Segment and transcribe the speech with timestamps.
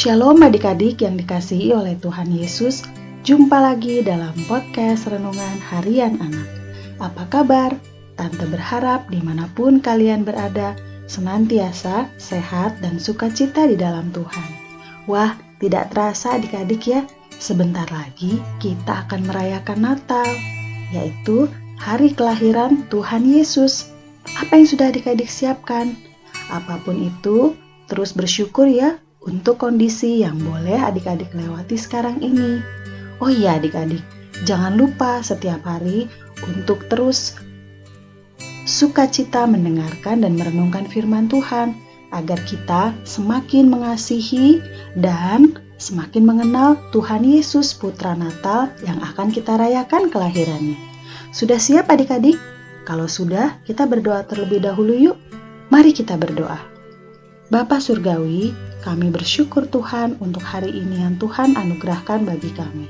[0.00, 2.88] Shalom adik-adik yang dikasihi oleh Tuhan Yesus
[3.20, 6.48] Jumpa lagi dalam podcast Renungan Harian Anak
[6.96, 7.76] Apa kabar?
[8.16, 10.72] Tante berharap di mana pun kalian berada
[11.04, 14.48] Senantiasa sehat dan sukacita di dalam Tuhan
[15.04, 17.04] Wah, tidak terasa adik-adik ya
[17.36, 20.32] Sebentar lagi kita akan merayakan Natal
[20.96, 21.44] Yaitu
[21.76, 23.92] hari kelahiran Tuhan Yesus
[24.40, 25.92] Apa yang sudah adik-adik siapkan?
[26.48, 27.52] Apa pun itu,
[27.84, 32.64] terus bersyukur ya untuk kondisi yang boleh adik-adik lewati sekarang ini.
[33.20, 34.00] Oh iya adik-adik,
[34.48, 36.08] jangan lupa setiap hari
[36.40, 37.36] untuk terus
[38.64, 41.76] sukacita mendengarkan dan merenungkan firman Tuhan
[42.16, 44.64] agar kita semakin mengasihi
[44.96, 50.76] dan semakin mengenal Tuhan Yesus Putra Natal yang akan kita rayakan kelahirannya.
[51.30, 52.36] Sudah siap adik-adik?
[52.88, 55.16] Kalau sudah, kita berdoa terlebih dahulu yuk.
[55.70, 56.69] Mari kita berdoa.
[57.50, 58.54] Bapa Surgawi,
[58.86, 62.86] kami bersyukur Tuhan untuk hari ini yang Tuhan anugerahkan bagi kami.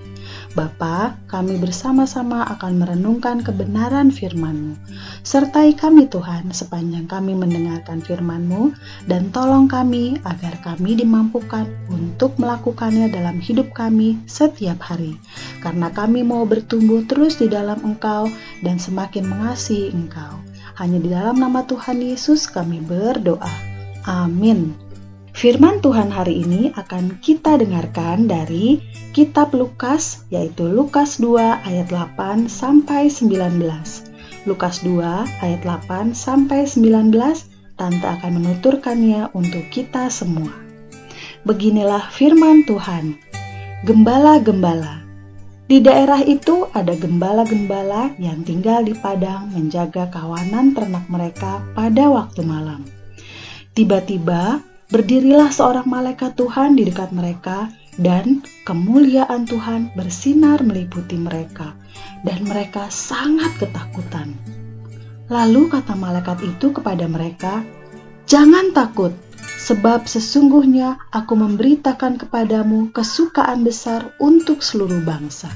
[0.52, 4.77] Bapa, kami bersama-sama akan merenungkan kebenaran firman-Mu.
[5.25, 8.77] Sertai kami Tuhan sepanjang kami mendengarkan firman-Mu
[9.08, 15.17] dan tolong kami agar kami dimampukan untuk melakukannya dalam hidup kami setiap hari.
[15.64, 18.28] Karena kami mau bertumbuh terus di dalam Engkau
[18.61, 20.36] dan semakin mengasihi Engkau.
[20.77, 23.69] Hanya di dalam nama Tuhan Yesus kami berdoa.
[24.11, 24.75] Amin.
[25.30, 28.83] Firman Tuhan hari ini akan kita dengarkan dari
[29.14, 33.62] kitab Lukas yaitu Lukas 2 ayat 8 sampai 19.
[34.50, 34.98] Lukas 2
[35.47, 37.14] ayat 8 sampai 19
[37.78, 40.52] Tante akan menuturkannya untuk kita semua.
[41.48, 43.17] Beginilah firman Tuhan.
[43.89, 45.01] Gembala-gembala.
[45.70, 52.45] Di daerah itu ada gembala-gembala yang tinggal di padang menjaga kawanan ternak mereka pada waktu
[52.45, 52.99] malam.
[53.75, 54.61] Tiba-tiba
[54.91, 61.79] Berdirilah seorang malaikat Tuhan di dekat mereka, dan kemuliaan Tuhan bersinar meliputi mereka,
[62.27, 64.35] dan mereka sangat ketakutan.
[65.31, 67.63] Lalu kata malaikat itu kepada mereka,
[68.27, 69.14] "Jangan takut,
[69.63, 75.55] sebab sesungguhnya aku memberitakan kepadamu kesukaan besar untuk seluruh bangsa.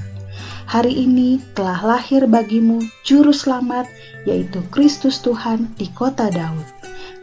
[0.71, 3.83] Hari ini telah lahir bagimu Juru Selamat,
[4.23, 6.74] yaitu Kristus Tuhan di kota Daud,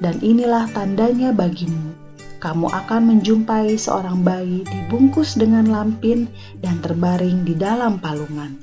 [0.02, 2.02] dan inilah tandanya bagimu."
[2.42, 6.26] kamu akan menjumpai seorang bayi dibungkus dengan lampin
[6.58, 8.58] dan terbaring di dalam palungan.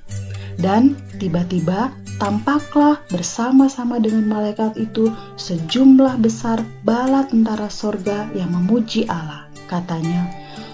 [0.60, 5.08] Dan tiba-tiba tampaklah bersama-sama dengan malaikat itu
[5.40, 9.48] sejumlah besar bala tentara sorga yang memuji Allah.
[9.72, 10.28] Katanya,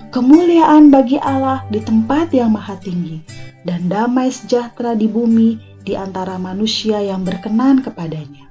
[0.09, 3.21] kemuliaan bagi Allah di tempat yang maha tinggi,
[3.69, 8.49] dan damai sejahtera di bumi di antara manusia yang berkenan kepadanya.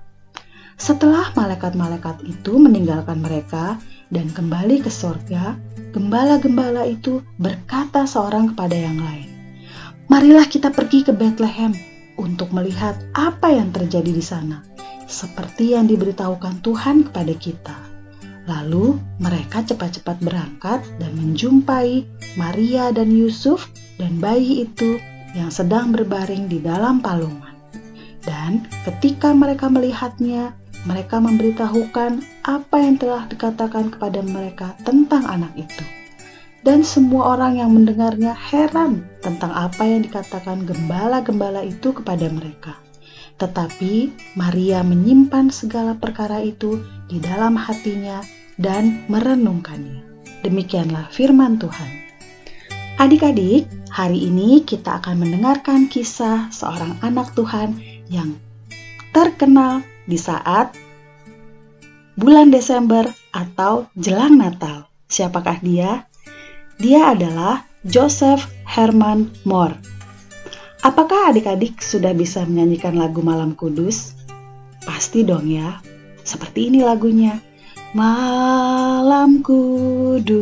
[0.74, 3.78] Setelah malaikat-malaikat itu meninggalkan mereka,
[4.10, 5.54] dan kembali ke sorga,
[5.94, 9.30] gembala-gembala itu berkata seorang kepada yang lain,
[10.10, 11.72] Marilah kita pergi ke Bethlehem
[12.20, 14.60] untuk melihat apa yang terjadi di sana,
[15.08, 17.76] seperti yang diberitahukan Tuhan kepada kita.
[18.44, 22.04] Lalu mereka cepat-cepat berangkat dan menjumpai
[22.36, 25.00] Maria dan Yusuf dan bayi itu
[25.32, 27.56] yang sedang berbaring di dalam palungan.
[28.20, 30.52] Dan ketika mereka melihatnya,
[30.84, 35.84] mereka memberitahukan apa yang telah dikatakan kepada mereka tentang anak itu.
[36.64, 42.80] Dan semua orang yang mendengarnya heran tentang apa yang dikatakan gembala-gembala itu kepada mereka.
[43.36, 48.24] Tetapi Maria menyimpan segala perkara itu di dalam hatinya
[48.56, 50.00] dan merenungkannya.
[50.40, 51.90] Demikianlah firman Tuhan.
[52.96, 57.76] Adik-adik, hari ini kita akan mendengarkan kisah seorang anak Tuhan
[58.08, 58.38] yang
[59.10, 60.76] terkenal di saat
[62.16, 64.88] bulan Desember atau jelang Natal.
[65.08, 66.06] Siapakah dia?
[66.80, 69.78] Dia adalah Joseph Herman Moore.
[70.84, 74.12] Apakah adik-adik sudah bisa menyanyikan lagu Malam Kudus?
[74.84, 75.80] Pasti dong ya.
[76.24, 77.40] Seperti ini lagunya.
[77.94, 80.34] Malam kudus,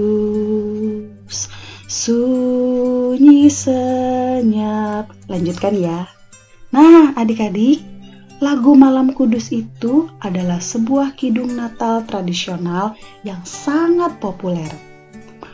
[1.85, 5.13] sunyi senyap.
[5.29, 6.09] Lanjutkan ya.
[6.73, 7.85] Nah, adik-adik,
[8.43, 14.67] Lagu Malam Kudus itu adalah sebuah kidung Natal tradisional yang sangat populer.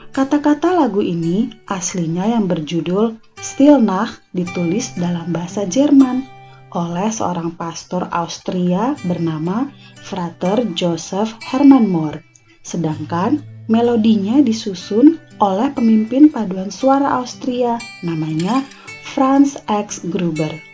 [0.09, 6.25] Kata-kata lagu ini aslinya yang berjudul Stillnacht ditulis dalam bahasa Jerman
[6.73, 9.69] oleh seorang pastor Austria bernama
[10.01, 12.25] Frater Joseph Hermann Mohr.
[12.65, 18.65] Sedangkan melodinya disusun oleh pemimpin paduan suara Austria namanya
[19.05, 20.09] Franz X.
[20.09, 20.68] Gruber.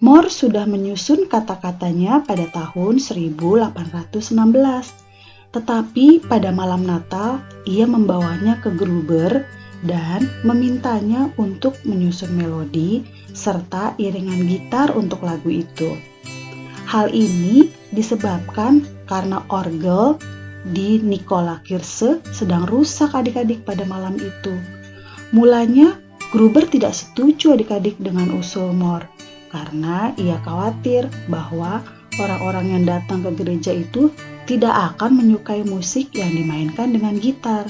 [0.00, 3.76] Moore sudah menyusun kata-katanya pada tahun 1816.
[5.52, 9.44] Tetapi pada malam Natal, ia membawanya ke Gruber
[9.84, 13.04] dan memintanya untuk menyusun melodi
[13.36, 15.92] serta iringan gitar untuk lagu itu.
[16.88, 20.16] Hal ini disebabkan karena orgel
[20.64, 24.56] di Nikola Kirse sedang rusak adik-adik pada malam itu.
[25.36, 26.00] Mulanya,
[26.32, 29.04] Gruber tidak setuju adik-adik dengan usul Mor
[29.50, 31.82] karena ia khawatir bahwa
[32.18, 34.14] orang-orang yang datang ke gereja itu
[34.46, 37.66] tidak akan menyukai musik yang dimainkan dengan gitar.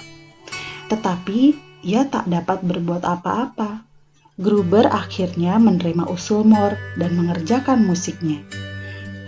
[0.89, 3.85] Tetapi ia tak dapat berbuat apa-apa.
[4.41, 8.41] Gruber akhirnya menerima usul Mor dan mengerjakan musiknya.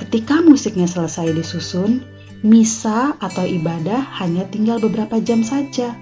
[0.00, 2.00] Ketika musiknya selesai disusun,
[2.40, 5.92] misa atau ibadah hanya tinggal beberapa jam saja.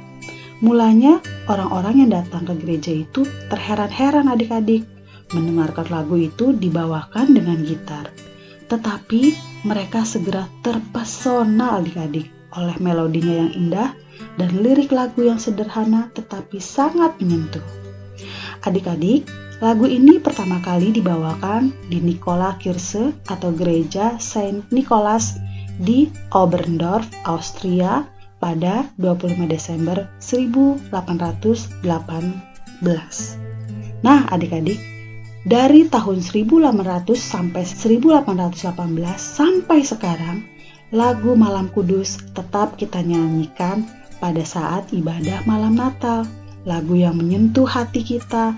[0.63, 1.19] Mulanya,
[1.51, 4.87] orang-orang yang datang ke gereja itu terheran-heran adik-adik
[5.37, 8.11] mendengarkan lagu itu dibawakan dengan gitar.
[8.71, 9.35] Tetapi
[9.67, 13.91] mereka segera terpesona adik-adik oleh melodinya yang indah
[14.39, 17.63] dan lirik lagu yang sederhana tetapi sangat menyentuh.
[18.67, 19.25] Adik-adik,
[19.65, 25.37] lagu ini pertama kali dibawakan di Nikola Kirche atau gereja Saint Nicholas
[25.81, 28.05] di Oberndorf, Austria
[28.41, 31.81] pada 25 Desember 1818.
[34.01, 34.81] Nah, adik-adik,
[35.49, 38.61] dari tahun 1800 sampai 1818
[39.17, 40.45] sampai sekarang,
[40.93, 43.89] lagu Malam Kudus tetap kita nyanyikan
[44.21, 46.29] pada saat ibadah malam Natal.
[46.69, 48.53] Lagu yang menyentuh hati kita,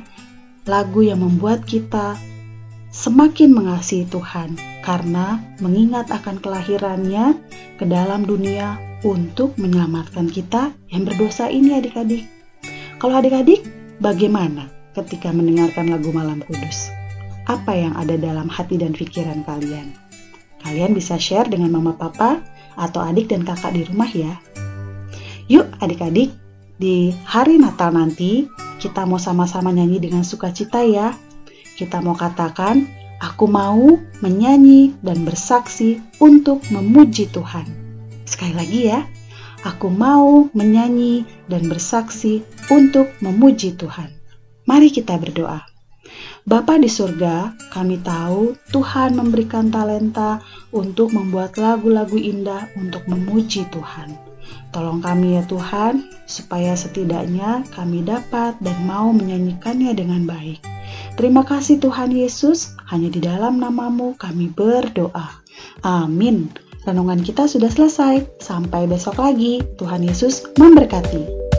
[0.66, 2.18] lagu yang membuat kita
[2.90, 7.38] semakin mengasihi Tuhan karena mengingat akan kelahirannya
[7.78, 8.74] ke dalam dunia
[9.06, 12.26] untuk menyelamatkan kita yang berdosa ini adik-adik.
[12.98, 13.62] Kalau adik-adik,
[14.02, 14.81] bagaimana?
[14.96, 16.92] Ketika mendengarkan lagu Malam Kudus?
[17.50, 19.92] Apa yang ada dalam hati dan pikiran kalian?
[20.62, 22.38] Kalian bisa share dengan mama papa
[22.78, 24.38] atau adik dan kakak di rumah ya.
[25.50, 26.32] Yuk adik-adik,
[26.78, 28.46] di hari Natal nanti
[28.78, 31.14] kita mau sama-sama nyanyi dengan sukacita ya.
[31.74, 32.86] Kita mau katakan,
[33.18, 37.66] aku mau menyanyi dan bersaksi untuk memuji Tuhan.
[38.26, 39.02] Sekali lagi ya,
[39.66, 44.21] aku mau menyanyi dan bersaksi untuk memuji Tuhan.
[44.66, 45.62] Mari kita berdoa.
[46.42, 50.42] Bapa di surga, kami tahu Tuhan memberikan talenta
[50.74, 54.10] untuk membuat lagu-lagu indah untuk memuji Tuhan.
[54.74, 60.58] Tolong kami ya Tuhan, supaya setidaknya kami dapat dan mau menyanyikannya dengan baik.
[61.14, 65.30] Terima kasih Tuhan Yesus, hanya di dalam namamu kami berdoa.
[65.86, 66.50] Amin.
[66.82, 68.42] Renungan kita sudah selesai.
[68.42, 69.62] Sampai besok lagi.
[69.78, 71.51] Tuhan Yesus memberkati.